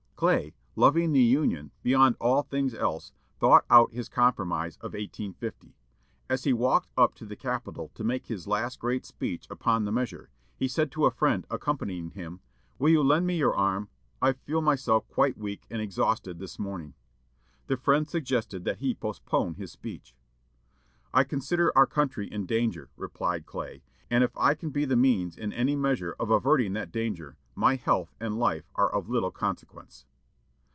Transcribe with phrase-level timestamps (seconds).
[0.15, 5.73] Clay, loving the Union beyond all things else, thought out his compromise of 1850.
[6.29, 9.91] As he walked up to the Capitol to make his last great speech upon the
[9.91, 12.39] measure, he said to a friend accompanying him,
[12.77, 13.89] "Will you lend me your arm?
[14.21, 16.93] I feel myself quite weak and exhausted this morning."
[17.65, 20.13] The friend suggested that he postpone his speech.
[21.15, 25.35] "I consider our country in danger," replied Clay; "and if I can be the means
[25.35, 30.05] in any measure of averting that danger, my health and life are of little consequence."